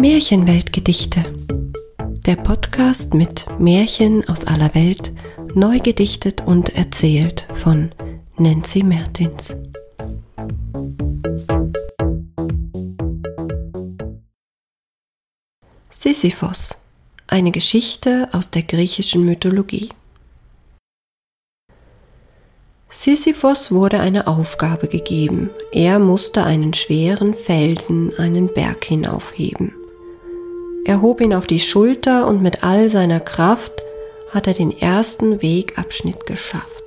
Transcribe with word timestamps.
Märchenweltgedichte. 0.00 1.24
Der 2.24 2.36
Podcast 2.36 3.14
mit 3.14 3.46
Märchen 3.58 4.28
aus 4.28 4.44
aller 4.44 4.72
Welt, 4.76 5.12
neu 5.54 5.80
gedichtet 5.80 6.46
und 6.46 6.76
erzählt 6.76 7.48
von 7.56 7.90
Nancy 8.36 8.84
Mertins. 8.84 9.56
Sisyphos. 15.90 16.76
Eine 17.26 17.50
Geschichte 17.50 18.28
aus 18.30 18.50
der 18.50 18.62
griechischen 18.62 19.24
Mythologie. 19.24 19.88
Sisyphos 22.88 23.72
wurde 23.72 23.98
eine 23.98 24.28
Aufgabe 24.28 24.86
gegeben. 24.86 25.50
Er 25.72 25.98
musste 25.98 26.44
einen 26.44 26.72
schweren 26.72 27.34
Felsen 27.34 28.16
einen 28.16 28.46
Berg 28.54 28.84
hinaufheben. 28.84 29.72
Er 30.88 31.02
hob 31.02 31.20
ihn 31.20 31.34
auf 31.34 31.46
die 31.46 31.60
Schulter 31.60 32.26
und 32.26 32.40
mit 32.40 32.64
all 32.64 32.88
seiner 32.88 33.20
Kraft 33.20 33.72
hat 34.32 34.46
er 34.46 34.54
den 34.54 34.70
ersten 34.70 35.42
Wegabschnitt 35.42 36.24
geschafft. 36.24 36.82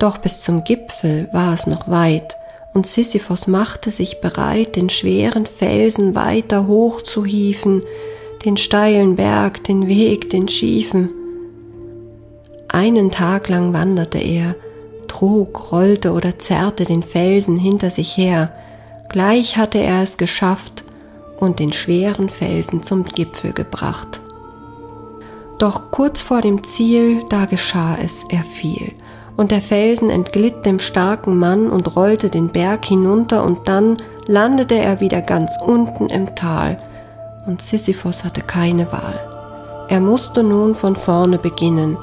Doch 0.00 0.18
bis 0.18 0.40
zum 0.40 0.64
Gipfel 0.64 1.28
war 1.30 1.54
es 1.54 1.68
noch 1.68 1.88
weit, 1.88 2.34
und 2.74 2.84
Sisyphos 2.84 3.46
machte 3.46 3.92
sich 3.92 4.20
bereit, 4.20 4.74
den 4.74 4.90
schweren 4.90 5.46
Felsen 5.46 6.16
weiter 6.16 6.66
hoch 6.66 7.02
zu 7.02 7.24
hieven, 7.24 7.84
den 8.44 8.56
steilen 8.56 9.14
Berg, 9.14 9.62
den 9.62 9.86
Weg, 9.86 10.30
den 10.30 10.48
schiefen. 10.48 11.12
Einen 12.66 13.12
Tag 13.12 13.48
lang 13.48 13.72
wanderte 13.72 14.18
er, 14.18 14.56
trug, 15.06 15.70
rollte 15.70 16.10
oder 16.10 16.36
zerrte 16.40 16.84
den 16.84 17.04
Felsen 17.04 17.58
hinter 17.58 17.90
sich 17.90 18.16
her, 18.16 18.52
gleich 19.08 19.56
hatte 19.56 19.78
er 19.78 20.02
es 20.02 20.16
geschafft 20.16 20.82
und 21.42 21.58
den 21.58 21.72
schweren 21.72 22.28
Felsen 22.28 22.84
zum 22.84 23.02
Gipfel 23.02 23.52
gebracht. 23.52 24.20
Doch 25.58 25.90
kurz 25.90 26.22
vor 26.22 26.40
dem 26.40 26.62
Ziel, 26.62 27.24
da 27.28 27.46
geschah 27.46 27.96
es, 28.00 28.24
er 28.28 28.44
fiel, 28.44 28.92
und 29.36 29.50
der 29.50 29.60
Felsen 29.60 30.08
entglitt 30.08 30.64
dem 30.64 30.78
starken 30.78 31.36
Mann 31.36 31.68
und 31.68 31.96
rollte 31.96 32.28
den 32.30 32.48
Berg 32.48 32.84
hinunter, 32.84 33.42
und 33.42 33.68
dann 33.68 33.96
landete 34.26 34.76
er 34.76 35.00
wieder 35.00 35.20
ganz 35.20 35.52
unten 35.66 36.06
im 36.06 36.32
Tal, 36.36 36.78
und 37.44 37.60
Sisyphos 37.60 38.22
hatte 38.22 38.42
keine 38.42 38.92
Wahl. 38.92 39.18
Er 39.88 40.00
musste 40.00 40.44
nun 40.44 40.76
von 40.76 40.94
vorne 40.94 41.38
beginnen, 41.38 41.98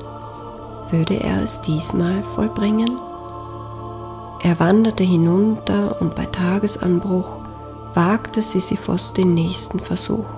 würde 0.92 1.16
er 1.16 1.44
es 1.44 1.62
diesmal 1.62 2.23
vollbringen? 2.36 3.00
Er 4.44 4.60
wanderte 4.60 5.04
hinunter 5.06 6.02
und 6.02 6.14
bei 6.16 6.26
Tagesanbruch 6.26 7.48
wagte 7.95 8.42
Sisyphos 8.42 9.14
den 9.14 9.34
nächsten 9.34 9.80
Versuch. 9.80 10.30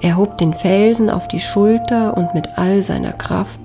Er 0.00 0.16
hob 0.16 0.38
den 0.38 0.54
Felsen 0.54 1.10
auf 1.10 1.28
die 1.28 1.40
Schulter 1.40 2.16
und 2.16 2.34
mit 2.34 2.46
all 2.56 2.82
seiner 2.82 3.12
Kraft 3.12 3.60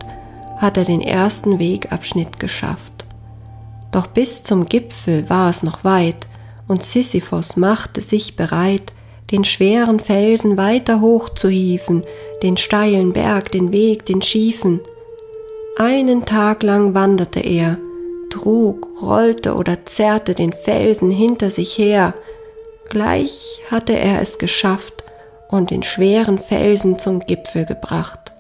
hat 0.58 0.78
er 0.78 0.86
den 0.86 1.02
ersten 1.02 1.60
Wegabschnitt 1.60 2.40
geschafft. 2.40 2.92
Doch 3.92 4.08
bis 4.08 4.44
zum 4.44 4.66
Gipfel 4.66 5.30
war 5.30 5.50
es 5.50 5.64
noch 5.64 5.84
weit 5.84 6.28
und 6.68 6.84
Sisyphos 6.84 7.58
machte 7.58 8.02
sich 8.02 8.36
bereit, 8.36 8.94
den 9.32 9.44
schweren 9.44 10.00
Felsen 10.00 10.58
weiter 10.58 11.02
hoch 11.02 11.30
zu 11.30 11.50
hieven, 11.50 12.04
den 12.44 12.58
steilen 12.58 13.14
Berg, 13.14 13.52
den 13.52 13.72
Weg, 13.72 14.06
den 14.06 14.22
schiefen. 14.22 14.80
Einen 15.78 16.26
Tag 16.26 16.64
lang 16.64 16.94
wanderte 16.94 17.40
er, 17.40 17.78
trug, 18.30 18.88
rollte 19.02 19.56
oder 19.56 19.86
zerrte 19.86 20.34
den 20.34 20.54
Felsen 20.54 21.12
hinter 21.12 21.50
sich 21.50 21.78
her. 21.78 22.14
Gleich 22.92 23.62
hatte 23.72 23.98
er 23.98 24.22
es 24.22 24.38
geschafft 24.38 25.06
und 25.48 25.72
den 25.72 25.82
schweren 25.82 26.40
Felsen 26.40 27.00
zum 27.00 27.22
Gipfel 27.22 27.66
gebracht. 27.66 28.34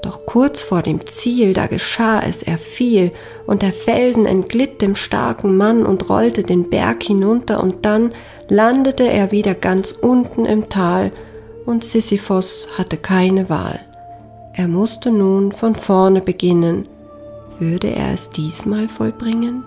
Doch 0.00 0.24
kurz 0.24 0.62
vor 0.62 0.80
dem 0.80 1.04
Ziel, 1.04 1.52
da 1.52 1.66
geschah 1.66 2.22
es, 2.22 2.42
er 2.42 2.56
fiel, 2.56 3.10
und 3.46 3.60
der 3.60 3.74
Felsen 3.74 4.24
entglitt 4.24 4.80
dem 4.80 4.94
starken 4.94 5.58
Mann 5.58 5.84
und 5.84 6.08
rollte 6.08 6.42
den 6.42 6.70
Berg 6.70 7.02
hinunter, 7.02 7.62
und 7.62 7.84
dann 7.84 8.12
landete 8.48 9.06
er 9.06 9.30
wieder 9.30 9.52
ganz 9.52 9.92
unten 9.92 10.46
im 10.46 10.70
Tal, 10.70 11.12
und 11.66 11.84
Sisyphos 11.84 12.66
hatte 12.78 12.96
keine 12.96 13.50
Wahl. 13.50 13.78
Er 14.54 14.68
musste 14.68 15.10
nun 15.10 15.52
von 15.52 15.74
vorne 15.74 16.22
beginnen. 16.22 16.88
Würde 17.58 17.88
er 17.88 18.14
es 18.14 18.30
diesmal 18.30 18.88
vollbringen? 18.88 19.64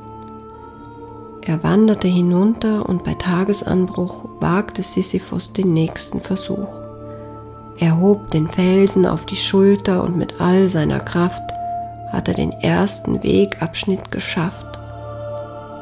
Er 1.47 1.63
wanderte 1.63 2.09
hinunter 2.09 2.89
und 2.89 3.05
bei 3.05 3.13
Tagesanbruch 3.13 4.25
wagte 4.41 4.83
Sisyphos 4.83 5.53
den 5.53 5.71
nächsten 5.71 6.19
Versuch. 6.19 6.81
Er 7.79 7.97
hob 8.01 8.29
den 8.31 8.49
Felsen 8.49 9.05
auf 9.05 9.25
die 9.25 9.37
Schulter 9.37 10.03
und 10.03 10.17
mit 10.17 10.41
all 10.41 10.67
seiner 10.67 10.99
Kraft 10.99 11.41
hat 12.11 12.27
er 12.27 12.33
den 12.33 12.51
ersten 12.51 13.23
Wegabschnitt 13.23 14.11
geschafft. 14.11 14.77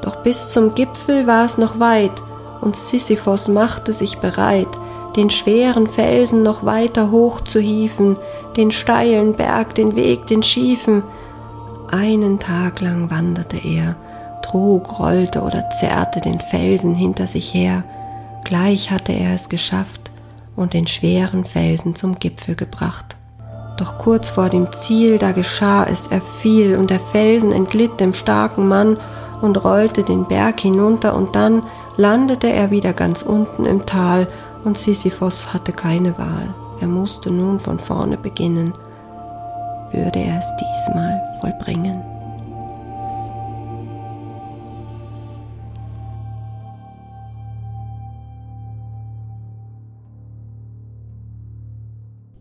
Doch 0.04 0.18
bis 0.18 0.50
zum 0.50 0.76
Gipfel 0.76 1.26
war 1.26 1.46
es 1.46 1.58
noch 1.58 1.80
weit 1.80 2.22
und 2.62 2.76
Sisyphos 2.76 3.48
machte 3.48 3.92
sich 3.92 4.20
bereit, 4.20 4.68
den 5.16 5.32
schweren 5.32 5.88
Felsen 5.88 6.44
noch 6.44 6.64
weiter 6.64 7.10
hoch 7.10 7.42
zu 7.42 7.60
hieven, 7.60 8.18
den 8.56 8.70
steilen 8.70 9.34
Berg, 9.34 9.74
den 9.74 9.96
Weg, 9.96 10.28
den 10.28 10.44
schiefen. 10.44 11.02
Einen 11.90 12.38
Tag 12.38 12.82
lang 12.82 13.10
wanderte 13.10 13.58
er, 13.58 13.96
trug, 14.46 15.00
rollte 15.00 15.42
oder 15.42 15.70
zerrte 15.72 16.22
den 16.22 16.40
Felsen 16.40 16.96
hinter 16.96 17.28
sich 17.28 17.54
her, 17.54 17.84
gleich 18.44 18.92
hatte 18.92 19.12
er 19.12 19.34
es 19.34 19.50
geschafft 19.50 20.12
und 20.56 20.74
den 20.74 20.88
schweren 20.88 21.44
Felsen 21.44 21.96
zum 21.96 22.20
Gipfel 22.20 22.56
gebracht. 22.56 23.16
Doch 23.78 23.98
kurz 23.98 24.30
vor 24.30 24.50
dem 24.50 24.72
Ziel, 24.72 25.18
da 25.18 25.32
geschah 25.34 25.84
es, 25.84 26.08
er 26.08 26.22
fiel, 26.22 26.78
und 26.78 26.90
der 26.90 27.00
Felsen 27.00 27.52
entglitt 27.52 28.00
dem 28.00 28.14
starken 28.14 28.68
Mann 28.68 28.98
und 29.42 29.64
rollte 29.64 30.04
den 30.04 30.26
Berg 30.26 30.62
hinunter, 30.62 31.14
und 31.16 31.36
dann 31.36 31.64
landete 31.98 32.48
er 32.48 32.72
wieder 32.72 32.94
ganz 32.94 33.22
unten 33.22 33.66
im 33.66 33.86
Tal 33.86 34.28
und 34.64 34.78
Sisyphos 34.78 35.54
hatte 35.54 35.74
keine 35.74 36.18
Wahl. 36.18 36.54
Er 36.80 36.88
musste 36.88 37.32
nun 37.32 37.60
von 37.60 37.80
vorne 37.80 38.18
beginnen. 38.18 38.74
Würde 39.92 40.20
er 40.20 40.40
es 40.40 40.48
diesmal 40.58 41.22
vollbringen? 41.42 42.15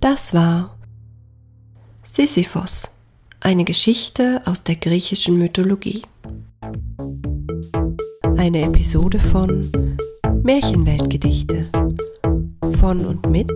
Das 0.04 0.34
war 0.34 0.76
Sisyphos, 2.02 2.90
eine 3.40 3.64
Geschichte 3.64 4.42
aus 4.44 4.62
der 4.62 4.76
griechischen 4.76 5.38
Mythologie. 5.38 6.02
Eine 8.36 8.66
Episode 8.66 9.18
von 9.18 9.62
Märchenweltgedichte 10.42 11.62
von 12.78 13.02
und 13.06 13.30
mit 13.30 13.50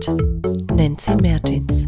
Nancy 0.75 1.15
Mertins. 1.17 1.87